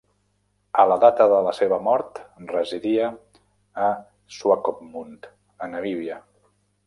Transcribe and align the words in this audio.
A 0.83 0.85
data 1.01 1.27
de 1.33 1.41
la 1.47 1.51
seva 1.57 1.77
mort 1.87 2.21
residia 2.53 3.11
a 3.89 3.91
Swakopmund, 4.39 5.31
a 5.67 5.69
Namíbia. 5.75 6.19